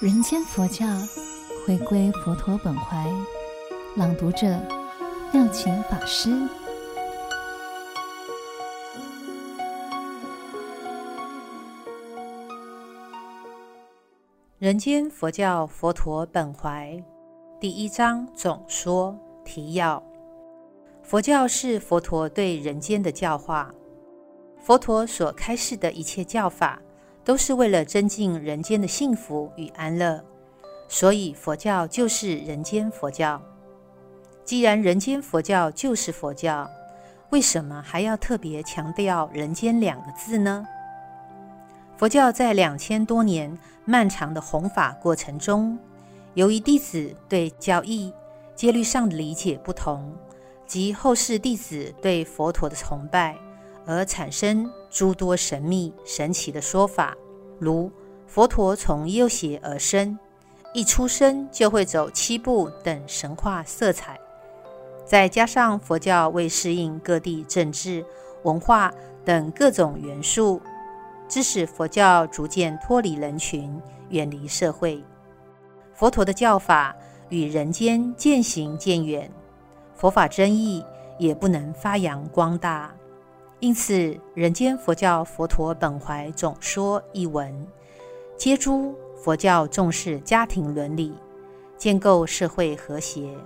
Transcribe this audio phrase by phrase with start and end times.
[0.00, 0.86] 人间佛教，
[1.66, 3.12] 回归佛陀本怀，
[3.96, 4.46] 朗读者
[5.32, 6.30] 妙晴法师。
[14.60, 17.02] 人间佛教，佛陀本怀，
[17.58, 20.00] 第一章总说提要。
[21.02, 23.74] 佛教是佛陀对人间的教化，
[24.60, 26.80] 佛陀所开示的一切教法，
[27.28, 30.24] 都是为了增进人间的幸福与安乐，
[30.88, 33.38] 所以佛教就是人间佛教。
[34.46, 36.66] 既然人间佛教就是佛教，
[37.28, 40.66] 为什么还要特别强调“人间”两个字呢？
[41.98, 45.78] 佛教在两千多年漫长的弘法过程中，
[46.32, 48.10] 由于弟子对教义
[48.54, 50.10] 戒律上的理解不同，
[50.66, 53.36] 及后世弟子对佛陀的崇拜。
[53.88, 57.16] 而产生诸多神秘神奇的说法，
[57.58, 57.90] 如
[58.26, 60.18] 佛陀从右胁而生，
[60.74, 64.20] 一出生就会走七步等神话色彩。
[65.06, 68.04] 再加上佛教为适应各地政治、
[68.42, 68.92] 文化
[69.24, 70.60] 等各种元素，
[71.26, 73.80] 致使佛教逐渐脱离人群，
[74.10, 75.02] 远离社会。
[75.94, 76.94] 佛陀的教法
[77.30, 79.32] 与人间渐行渐远，
[79.94, 80.84] 佛法真义
[81.18, 82.94] 也不能发扬光大。
[83.60, 87.66] 因此，人间佛教佛陀本怀总说一文，
[88.36, 91.12] 揭诸佛教重视家庭伦理，
[91.76, 93.36] 建构社会和谐，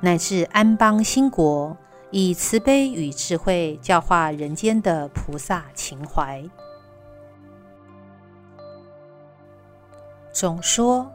[0.00, 1.76] 乃至安邦兴国，
[2.12, 6.48] 以慈悲与智慧教化人间的菩萨情怀。
[10.32, 11.10] 总说，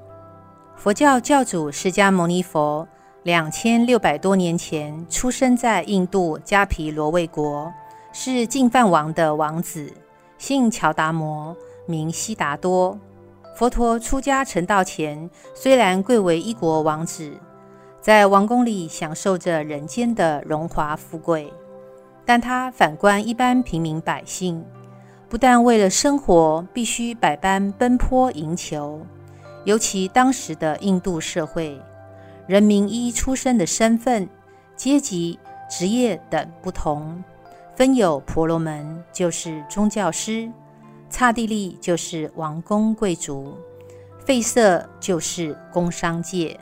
[0.75, 2.85] 佛教教主释迦牟尼佛
[3.23, 7.73] 两千六百多年前出生在印度迦毗罗卫国。
[8.17, 9.91] 是净饭王的王子，
[10.37, 11.53] 姓乔达摩，
[11.85, 12.97] 名悉达多。
[13.57, 17.33] 佛陀出家成道前，虽然贵为一国王子，
[17.99, 21.51] 在王宫里享受着人间的荣华富贵，
[22.25, 24.63] 但他反观一般平民百姓，
[25.27, 29.05] 不但为了生活必须百般奔波营求，
[29.65, 31.77] 尤其当时的印度社会，
[32.47, 34.29] 人民依出生的身份、
[34.77, 35.37] 阶级、
[35.69, 37.21] 职业等不同。
[37.75, 40.49] 分有婆罗门，就是宗教师；
[41.09, 43.57] 刹帝利就是王公贵族；
[44.25, 46.57] 吠舍就是工商界；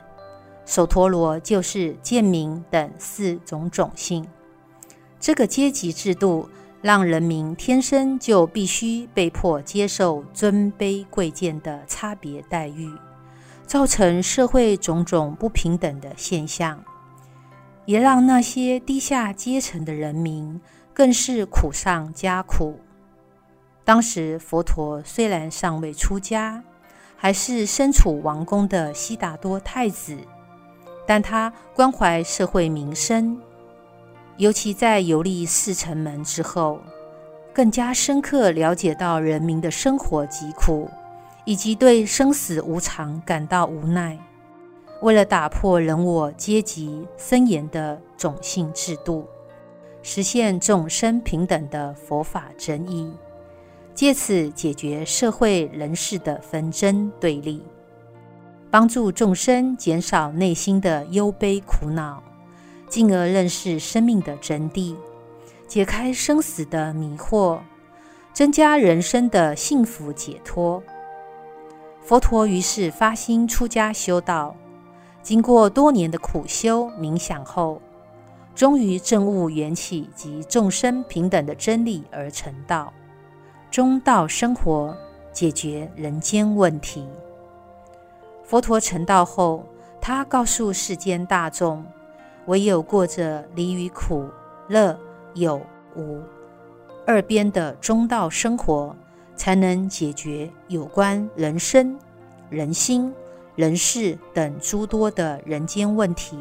[0.66, 4.26] 首陀罗就是贱民等四种种姓。
[5.20, 6.48] 这个阶级制度
[6.82, 12.90] 让人民天生就必须被迫接受尊卑贵贱的差别待遇，
[13.64, 16.82] 造成社会种种不平等的现象，
[17.86, 20.60] 也让那些低下阶层的人民。
[20.94, 22.78] 更是苦上加苦。
[23.84, 26.62] 当时佛陀虽然尚未出家，
[27.16, 30.16] 还是身处王宫的悉达多太子，
[31.06, 33.38] 但他关怀社会民生，
[34.36, 36.80] 尤其在游历四城门之后，
[37.52, 40.88] 更加深刻了解到人民的生活疾苦，
[41.44, 44.18] 以及对生死无常感到无奈。
[45.02, 49.26] 为了打破人我阶级森严的种姓制度。
[50.06, 53.10] 实现众生平等的佛法真义，
[53.94, 57.62] 借此解决社会人士的纷争对立，
[58.70, 62.22] 帮助众生减少内心的忧悲苦恼，
[62.86, 64.94] 进而认识生命的真谛，
[65.66, 67.60] 解开生死的迷惑，
[68.34, 70.82] 增加人生的幸福解脱。
[72.02, 74.54] 佛陀于是发心出家修道，
[75.22, 77.80] 经过多年的苦修冥想后，
[78.54, 82.92] 终于证悟缘起及众生平等的真理而成道，
[83.70, 84.96] 中道生活，
[85.32, 87.08] 解决人间问题。
[88.44, 89.64] 佛陀成道后，
[90.00, 91.84] 他告诉世间大众：
[92.46, 94.28] 唯有过着离于苦、
[94.68, 94.96] 乐、
[95.34, 95.60] 有、
[95.96, 96.22] 无
[97.06, 98.94] 二边的中道生活，
[99.34, 101.98] 才能解决有关人生、
[102.50, 103.12] 人心、
[103.56, 106.38] 人事等诸多的人间问题。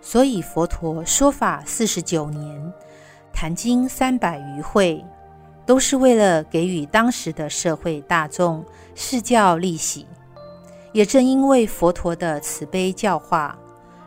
[0.00, 2.72] 所以，佛陀说法四十九年，
[3.32, 5.04] 谈经三百余会，
[5.66, 8.64] 都是为了给予当时的社会大众
[8.94, 10.06] 释教利喜。
[10.92, 13.56] 也正因为佛陀的慈悲教化，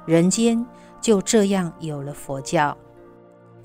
[0.05, 0.65] 人间
[0.99, 2.75] 就这样有了佛教。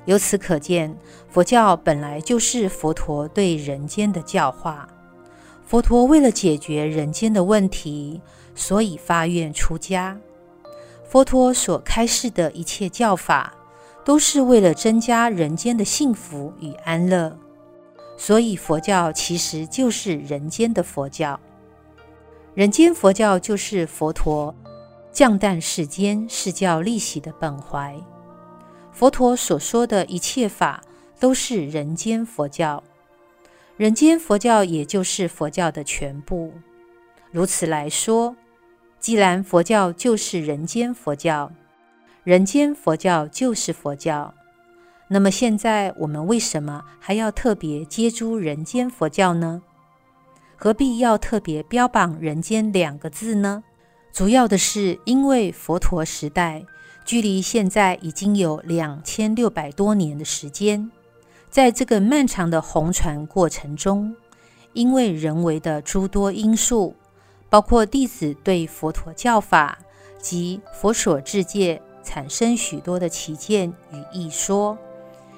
[0.05, 0.97] 由此可见，
[1.29, 4.89] 佛教本来就是佛陀对人间的教化。
[5.67, 8.23] 佛陀为了解决人间的问题，
[8.55, 10.17] 所以发愿出家。
[11.09, 13.55] 佛陀所开示的一切教法，
[14.05, 17.35] 都是为了增加人间的幸福与安乐，
[18.19, 21.41] 所以佛教其实就是人间的佛教。
[22.55, 24.55] 人间佛教就是佛陀
[25.11, 27.99] 降诞世间是教利喜的本怀。
[28.93, 30.83] 佛陀所说的一切法
[31.19, 32.83] 都是人间佛教，
[33.79, 36.53] 人间佛教也就是佛教的全部。
[37.31, 38.35] 如此来说，
[39.00, 41.53] 既然佛教就是人间佛教，
[42.25, 44.35] 人间佛教就是佛教，
[45.09, 49.62] 那么现在我们为什么还要特别接诸人间佛教呢？
[50.56, 53.62] 何必要特别标榜“人间”两个字呢？
[54.12, 56.65] 主要的是因为佛陀时代
[57.05, 60.91] 距离现在已经有两千六百多年的时间，
[61.49, 64.15] 在这个漫长的红传过程中，
[64.73, 66.97] 因为人为的诸多因素，
[67.50, 69.79] 包括弟子对佛陀教法
[70.21, 74.77] 及佛所制戒产生许多的歧见与异说，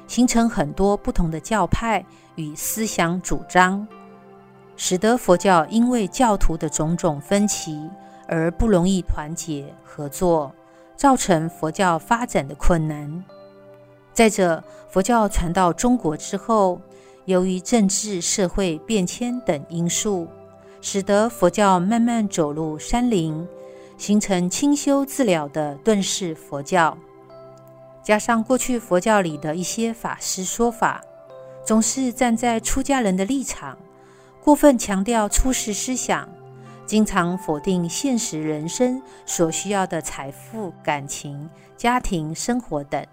[0.06, 2.04] 形成很多不同的教派
[2.34, 3.86] 与思想主张。
[4.76, 7.88] 使得佛教因为教徒的种种分歧
[8.26, 10.52] 而不容易团结合作，
[10.96, 13.24] 造成佛教发展的困难。
[14.12, 16.80] 再者，佛教传到中国之后，
[17.26, 20.26] 由于政治社会变迁等因素，
[20.80, 23.46] 使得佛教慢慢走入山林，
[23.98, 26.96] 形成清修自了的顿世佛教。
[28.02, 31.02] 加上过去佛教里的一些法师说法，
[31.64, 33.76] 总是站在出家人的立场。
[34.42, 36.26] 过分强调出世思想，
[36.86, 43.04] 经常否定现实人生所需要的财富、感情、家庭生活等。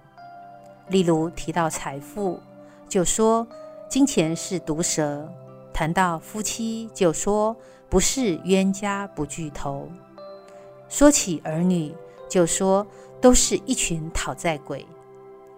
[0.87, 2.39] 例如提到财富，
[2.87, 3.45] 就说
[3.89, 5.27] 金钱是毒蛇；
[5.77, 7.55] 谈到夫妻，就说
[7.87, 9.87] 不是冤家不聚头；
[10.89, 11.93] 说起儿女，
[12.27, 12.83] 就说
[13.21, 14.83] 都是一群讨债鬼。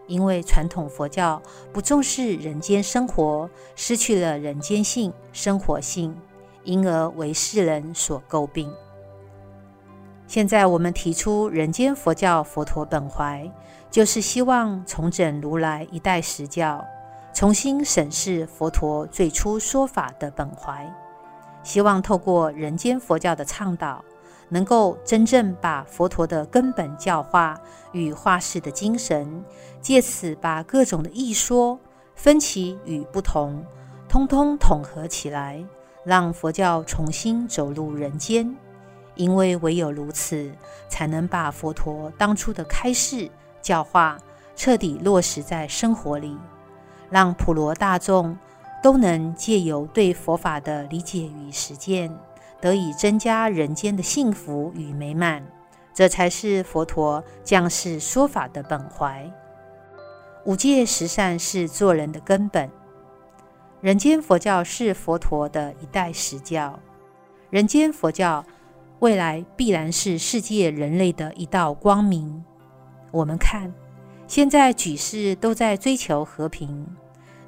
[0.07, 6.13] 因为传统佛教不重视人间生活，失去了人间性、生活性，
[6.65, 8.69] 因而为世人所诟病。
[10.27, 13.49] 现在我们提出人间佛教佛陀本怀，
[13.89, 16.85] 就是希望重整如来一代实教，
[17.33, 20.91] 重新审视佛陀最初说法的本怀，
[21.63, 24.03] 希望透过人间佛教的倡导，
[24.49, 27.57] 能够真正把佛陀的根本教化
[27.91, 29.43] 与化世的精神，
[29.79, 31.79] 借此把各种的异说、
[32.15, 33.63] 分歧与不同，
[34.09, 35.63] 通通统合起来，
[36.03, 38.53] 让佛教重新走入人间。
[39.15, 40.51] 因为唯有如此，
[40.87, 43.29] 才能把佛陀当初的开示
[43.61, 44.17] 教化
[44.55, 46.37] 彻底落实在生活里，
[47.09, 48.37] 让普罗大众
[48.81, 52.11] 都能借由对佛法的理解与实践。
[52.61, 55.41] 得以增加人间的幸福与美满，
[55.93, 59.31] 这才是佛陀降世说法的本怀。
[60.43, 62.69] 五戒十善是做人的根本。
[63.79, 66.77] 人间佛教是佛陀的一代实教，
[67.49, 68.43] 人间佛教
[68.99, 72.43] 未来必然是世界人类的一道光明。
[73.11, 73.73] 我们看，
[74.29, 76.85] 现在举世都在追求和平，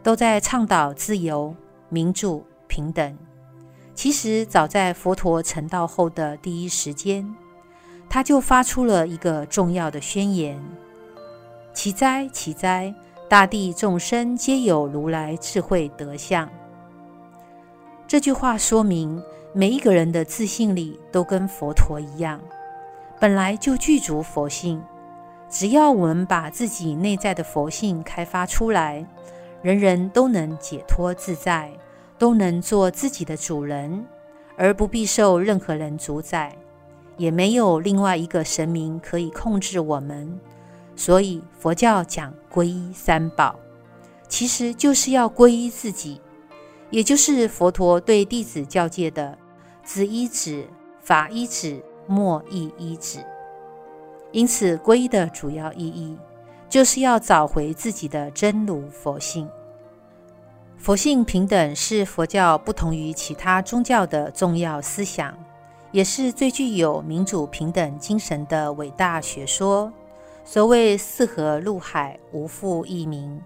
[0.01, 1.55] 都在倡导自由、
[1.89, 3.15] 民主、平等。
[3.93, 7.35] 其实，早在佛陀成道后的第一时间，
[8.09, 10.59] 他就发出了一个重要的宣言
[11.71, 12.91] ：“奇哉，奇哉！
[13.29, 16.49] 大地众生皆有如来智慧德相。”
[18.07, 19.21] 这句话说明，
[19.53, 22.41] 每一个人的自信里都跟佛陀一样，
[23.19, 24.81] 本来就具足佛性。
[25.51, 29.05] 只要我们把自己内在的佛性开发出来，
[29.61, 31.71] 人人都能解脱自在。
[32.21, 34.05] 都能做自己的主人，
[34.55, 36.55] 而不必受任何人主宰，
[37.17, 40.39] 也没有另外一个神明可以控制我们。
[40.95, 43.55] 所以佛教讲皈依三宝，
[44.27, 46.21] 其实就是要皈依自己，
[46.91, 49.35] 也就是佛陀对弟子教诫的
[49.83, 50.67] “子依止，
[51.01, 53.17] 法依止，莫亦依止”。
[54.31, 56.17] 因此，皈依的主要意义，
[56.69, 59.49] 就是要找回自己的真如佛性。
[60.77, 65.37] 佛性平等是佛教不同于其他宗教的重要思想，
[65.91, 69.91] 也是最具有民主平等精神的伟大学说。
[70.43, 73.39] 所谓“四合入海，无复异名；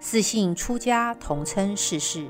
[0.00, 2.28] 四姓出家，同称世事”。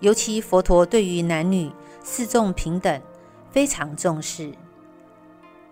[0.00, 1.70] 尤其佛陀对于男女
[2.02, 3.02] 四众平等
[3.50, 4.50] 非常重视，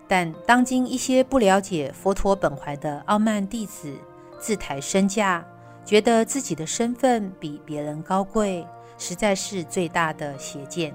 [0.07, 3.93] 但当今一些不了解佛陀本怀的傲慢弟子
[4.39, 5.45] 自抬身价。
[5.85, 10.93] 觉得自己的身份比别人高贵，实在是最大的邪见。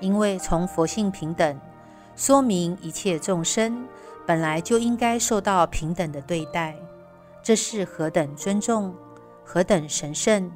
[0.00, 1.60] 因为从佛性平等，
[2.16, 3.86] 说明一切众生
[4.26, 6.74] 本来就应该受到平等的对待，
[7.42, 8.94] 这是何等尊重、
[9.44, 10.50] 何等神圣、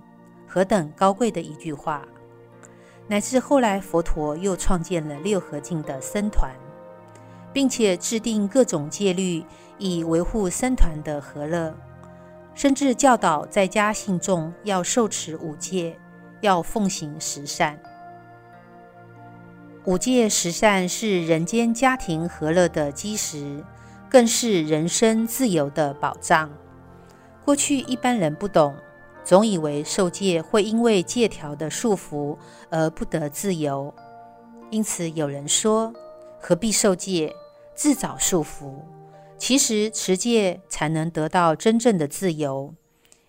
[0.49, 2.01] 何等高贵的一句话。
[3.07, 6.51] 乃至后来佛陀又创建了六合敬的僧团，
[7.57, 9.43] 并且制定各种戒律，
[9.79, 11.75] 以维护僧团的和乐，
[12.55, 15.99] 甚至教导在家信众要受持五戒，
[16.43, 17.81] 要奉行十善。
[19.87, 23.65] 五戒十善是人间家庭和乐的基石，
[24.11, 26.51] 更是人身自由的保障。
[27.43, 28.77] 过去一般人不懂，
[29.25, 32.37] 总以为受戒会因为戒条的束缚
[32.69, 33.95] 而不得自由，
[34.69, 35.91] 因此有人说：
[36.39, 37.35] 何必受戒，
[37.77, 38.73] 自找束缚？
[39.39, 42.75] 其实持戒才能得到真正的自由，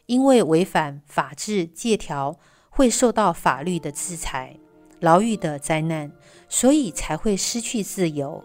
[0.06, 2.39] 因为违反法治戒条
[2.70, 4.58] 会受到法律的制裁。
[5.00, 6.12] 牢狱的灾难，
[6.50, 8.44] 所以才会失去自由。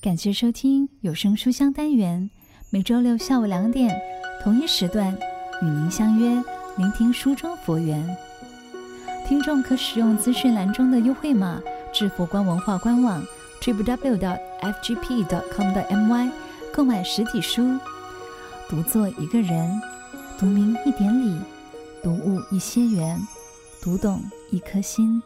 [0.00, 2.30] 感谢收听有声书香单元，
[2.70, 4.00] 每周六下午两点
[4.40, 5.12] 同一时段
[5.60, 6.28] 与您相约，
[6.76, 8.16] 聆听书中佛缘。
[9.26, 11.60] 听众可使用资讯栏中的优惠码
[12.02, 13.24] 是佛光文化官网
[13.60, 14.16] ，Triple W.
[14.60, 16.32] FGP.com 的 MY
[16.74, 17.78] 购买实体书。
[18.68, 19.80] 读作一个人，
[20.36, 21.38] 读明一点理，
[22.02, 23.16] 读悟一些缘。
[23.80, 25.22] 读懂一颗心。